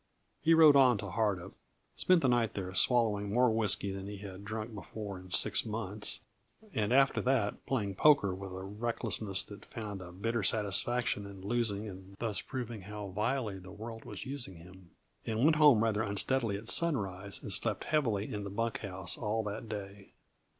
He 0.41 0.55
rode 0.55 0.75
on 0.75 0.97
to 0.97 1.11
Hardup, 1.11 1.51
spent 1.95 2.21
the 2.23 2.27
night 2.27 2.55
there 2.55 2.73
swallowing 2.73 3.31
more 3.31 3.51
whisky 3.51 3.91
than 3.91 4.07
he 4.07 4.17
had 4.17 4.43
drunk 4.43 4.73
before 4.73 5.19
in 5.19 5.29
six 5.29 5.63
months, 5.63 6.21
and 6.73 6.91
after 6.91 7.21
that 7.21 7.63
playing 7.67 7.93
poker 7.93 8.33
with 8.33 8.51
a 8.51 8.63
recklessness 8.63 9.43
that 9.43 9.63
found 9.63 10.01
a 10.01 10.11
bitter 10.11 10.41
satisfaction 10.41 11.27
in 11.27 11.41
losing 11.41 11.87
and 11.87 12.15
thus 12.17 12.41
proving 12.41 12.81
how 12.81 13.09
vilely 13.09 13.59
the 13.59 13.69
world 13.71 14.03
was 14.03 14.25
using 14.25 14.55
him, 14.55 14.89
and 15.27 15.43
went 15.43 15.57
home 15.57 15.83
rather 15.83 16.01
unsteadily 16.01 16.57
at 16.57 16.67
sunrise 16.67 17.39
and 17.43 17.53
slept 17.53 17.83
heavily 17.83 18.33
in 18.33 18.43
the 18.43 18.49
bunk 18.49 18.79
house 18.79 19.15
all 19.19 19.43
that 19.43 19.69
day. 19.69 20.13